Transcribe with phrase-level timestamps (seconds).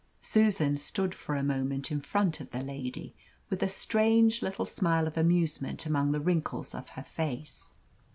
[0.21, 3.13] Susan stood for a moment in front of the lady,
[3.51, 7.75] with a strange little smile of amusement among the wrinkles of her face.